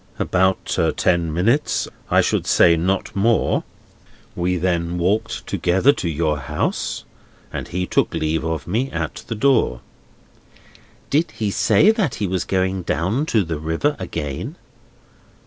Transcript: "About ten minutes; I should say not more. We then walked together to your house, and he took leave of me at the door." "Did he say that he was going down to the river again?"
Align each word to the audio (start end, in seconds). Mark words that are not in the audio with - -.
"About 0.17 0.79
ten 0.97 1.31
minutes; 1.31 1.87
I 2.09 2.21
should 2.21 2.47
say 2.47 2.75
not 2.75 3.15
more. 3.15 3.63
We 4.35 4.57
then 4.57 4.97
walked 4.97 5.45
together 5.45 5.93
to 5.93 6.09
your 6.09 6.39
house, 6.39 7.03
and 7.53 7.67
he 7.67 7.85
took 7.85 8.11
leave 8.11 8.43
of 8.43 8.65
me 8.65 8.89
at 8.89 9.23
the 9.27 9.35
door." 9.35 9.81
"Did 11.11 11.29
he 11.29 11.51
say 11.51 11.91
that 11.91 12.15
he 12.15 12.25
was 12.25 12.45
going 12.45 12.81
down 12.81 13.27
to 13.27 13.43
the 13.43 13.59
river 13.59 13.95
again?" 13.99 14.55